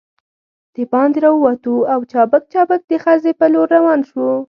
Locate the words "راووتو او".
1.25-1.99